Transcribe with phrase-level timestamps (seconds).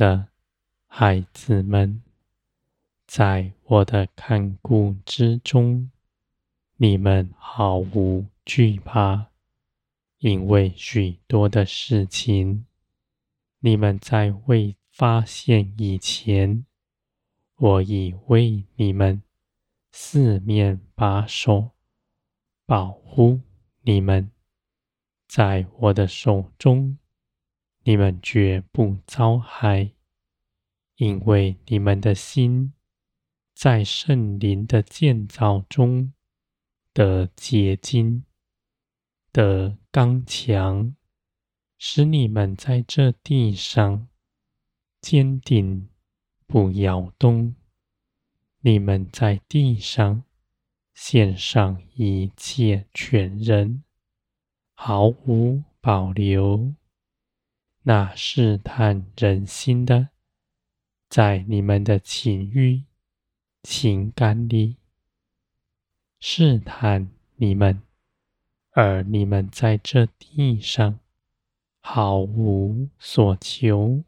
[0.00, 0.28] 的
[0.86, 2.00] 孩子们，
[3.06, 5.90] 在我的看顾之中，
[6.78, 9.26] 你们毫无惧怕，
[10.20, 12.64] 因为许多的事情，
[13.58, 16.64] 你们在未发现以前，
[17.56, 19.22] 我已为你们
[19.92, 21.72] 四面把守，
[22.64, 23.40] 保护
[23.82, 24.30] 你们，
[25.28, 26.96] 在我的手中，
[27.82, 29.92] 你们绝不遭害，
[30.96, 32.72] 因为你们的心
[33.54, 36.12] 在圣灵的建造中
[36.94, 38.24] 的结晶
[39.32, 40.94] 的刚强，
[41.78, 44.08] 使你们在这地上
[45.00, 45.88] 坚定
[46.46, 47.54] 不摇动。
[48.60, 50.24] 你们在地上。
[50.92, 53.84] 献上一切全人，
[54.74, 56.74] 毫无保留。
[57.82, 60.08] 那试探人心的，
[61.08, 62.84] 在你们的情欲、
[63.62, 64.76] 情感里
[66.18, 67.82] 试探你们，
[68.72, 71.00] 而你们在这地上
[71.80, 74.04] 毫无所求。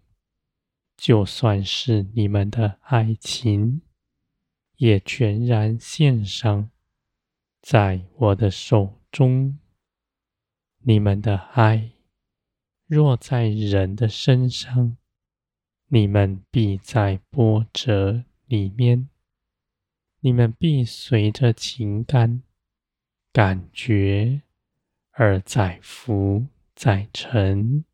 [0.95, 3.81] 就算是你们的爱情，
[4.77, 6.71] 也全然献上。
[7.61, 9.59] 在我的手中，
[10.81, 11.92] 你们的爱
[12.95, 14.99] 若在人的身上，
[15.87, 19.09] 你们必在波折里面；
[20.21, 22.43] 你们必随着情感、
[23.33, 24.43] 感觉
[25.13, 27.87] 而载浮载沉。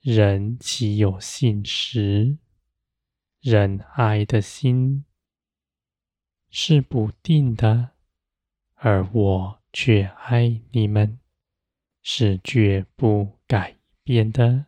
[0.00, 2.36] 人岂有信实？
[3.42, 5.04] 人爱的心
[6.50, 7.90] 是不定的。
[8.74, 11.20] 而我却爱你们，
[12.02, 14.66] 是绝不改变的。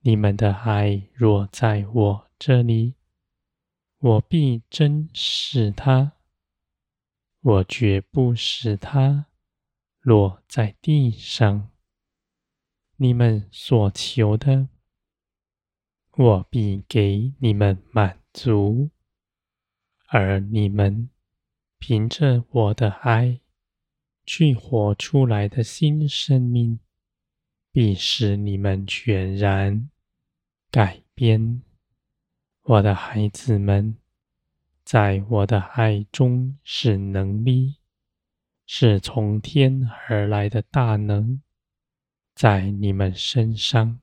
[0.00, 2.96] 你们的爱若在我这里，
[3.98, 6.12] 我必珍视它，
[7.40, 9.26] 我绝不使它
[10.00, 11.70] 落在地上。
[12.96, 14.68] 你们所求的，
[16.12, 18.90] 我必给你们满足，
[20.08, 21.08] 而你们。
[21.78, 23.42] 凭着我的爱
[24.24, 26.80] 去活出来的新生命，
[27.76, 29.90] 必使你们全然
[30.70, 31.60] 改变。
[32.62, 33.98] 我的孩子们，
[34.82, 37.76] 在我的爱中是能力，
[38.64, 41.42] 是从天而来的大能，
[42.34, 44.00] 在你们身上，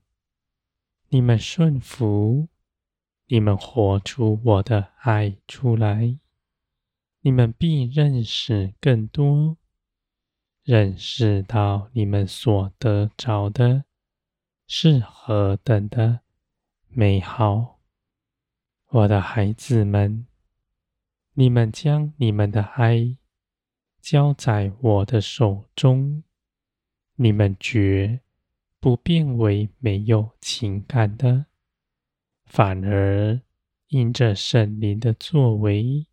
[1.08, 2.46] 你们顺服，
[3.26, 6.20] 你们活出我的爱出来。
[7.22, 9.56] 你们必认识更多，
[10.64, 13.84] 认识到你们所得着的
[14.66, 16.20] 是何等的
[16.88, 17.80] 美好，
[18.88, 20.26] 我的孩子们，
[21.34, 23.18] 你们将你们的爱
[24.00, 26.24] 交在我的手中，
[27.16, 28.20] 你们绝
[28.80, 31.44] 不变为没有情感的，
[32.46, 33.38] 反而
[33.88, 36.06] 因着圣灵的作为。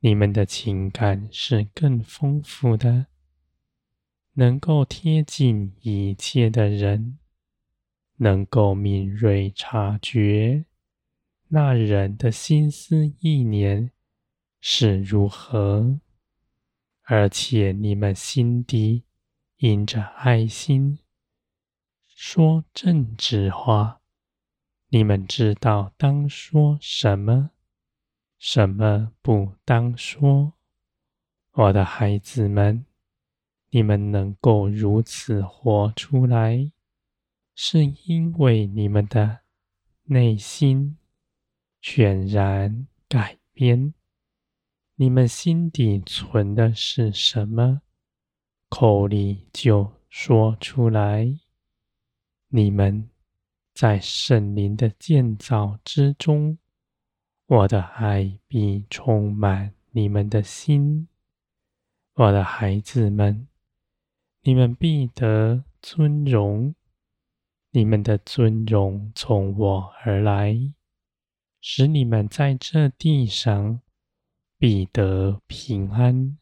[0.00, 3.06] 你们的情感是更丰富的，
[4.38, 7.18] 能够贴近一切的人，
[8.16, 10.66] 能够敏锐察觉
[11.48, 13.92] 那人的心思意念
[14.60, 16.00] 是如何，
[17.04, 19.04] 而且你们心底
[19.56, 20.98] 因着爱心
[22.06, 24.02] 说正直话，
[24.88, 27.52] 你们知道当说什么。
[28.38, 30.52] 什么不当说，
[31.52, 32.84] 我的孩子们，
[33.70, 36.72] 你们能够如此活出来，
[37.54, 39.40] 是因为你们的
[40.04, 40.96] 内心
[41.80, 43.94] 全然改变。
[44.94, 47.82] 你们心底存的是什么，
[48.68, 51.38] 口里就说出来。
[52.48, 53.10] 你们
[53.74, 56.58] 在圣灵的建造之中。
[57.48, 61.06] 我的爱必充满你们的心，
[62.14, 63.46] 我的孩子们，
[64.46, 66.76] 你们必得尊荣，
[67.72, 70.72] 你们的尊荣从我而来，
[71.60, 73.80] 使你们在这地上
[74.56, 76.38] 必得平安，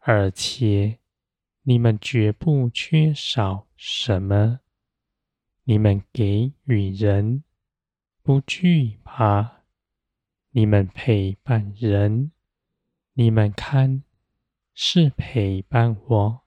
[0.00, 0.98] 而且
[1.62, 4.60] 你们绝不缺少什么，
[5.64, 7.44] 你们给予人，
[8.22, 9.62] 不惧怕。
[10.50, 12.32] 你们陪伴人，
[13.14, 14.02] 你们看
[14.74, 16.45] 是陪伴我。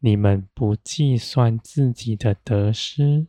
[0.00, 3.26] 你们不计算自己的得失，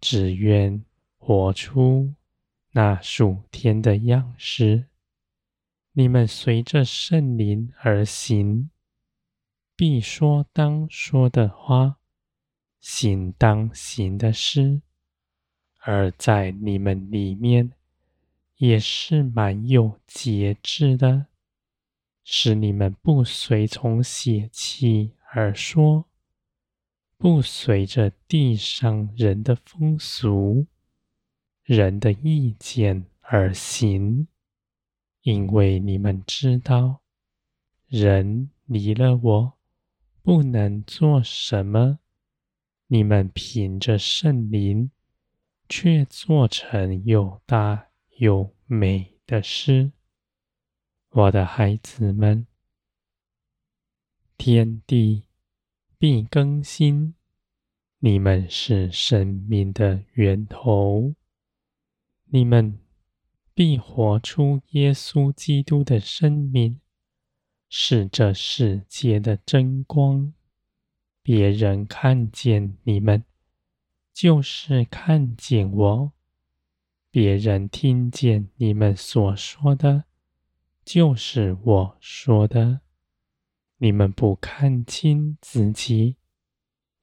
[0.00, 0.82] 只愿
[1.18, 2.14] 活出
[2.72, 4.86] 那属天的样式。
[5.92, 8.70] 你们随着圣灵而行，
[9.76, 11.98] 必说当说的话，
[12.80, 14.80] 行当行的事，
[15.80, 17.72] 而在你们里面
[18.56, 21.26] 也是满有节制的，
[22.24, 26.08] 使你们不随从血气而说，
[27.18, 30.68] 不随着地上人的风俗、
[31.64, 34.28] 人的意见而行。
[35.22, 37.00] 因为你们知道，
[37.88, 39.58] 人离了我，
[40.22, 41.98] 不能做什么。
[42.86, 44.92] 你们凭着圣灵，
[45.68, 47.88] 却做成又大
[48.18, 49.90] 又美的事。
[51.08, 52.46] 我的孩子们，
[54.46, 55.22] 天地
[55.96, 57.14] 必更新，
[58.00, 61.14] 你们是生命的源头，
[62.26, 62.78] 你们。
[63.54, 66.78] 必活出耶稣基督的生命，
[67.70, 70.34] 是这世界的真光。
[71.22, 73.24] 别人看见你们，
[74.12, 76.12] 就是看见我；
[77.10, 80.04] 别人听见你们所说的，
[80.84, 82.82] 就是我说的。
[83.84, 86.16] 你们不看清自己，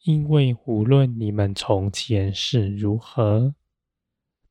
[0.02, 3.54] 因为无论你们从前是如何。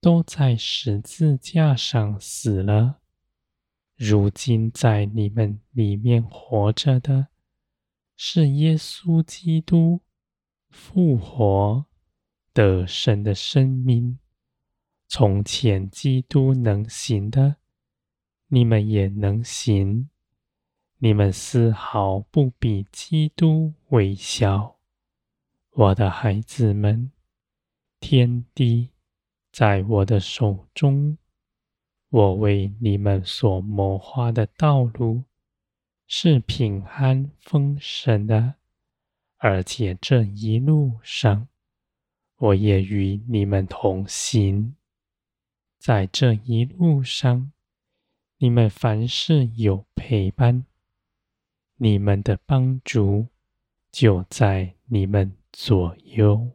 [0.01, 3.01] 都在十字架上死了。
[3.97, 7.27] 如今在你们里面活着的，
[8.17, 10.01] 是耶稣基督
[10.71, 11.85] 复活
[12.53, 14.21] 得胜的生命。
[15.09, 17.57] 从前基督能行的，
[18.47, 20.09] 你们也能行。
[21.03, 24.77] 你们丝毫不比基督微小，
[25.71, 27.11] 我的孩子们，
[27.99, 28.91] 天地。
[29.51, 31.17] 在我的手中，
[32.11, 35.25] 我为你们所谋划的道路
[36.07, 38.57] 是平安丰盛的，
[39.39, 41.49] 而且这一路上，
[42.37, 44.77] 我也与你们同行。
[45.79, 47.51] 在这一路上，
[48.37, 50.67] 你们凡事有陪伴，
[51.83, 53.27] 你们的帮助
[53.91, 56.47] 就在你们左右。